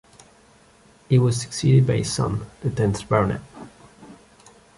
[1.09, 3.41] He was succeeded by his son, the tenth Baronet.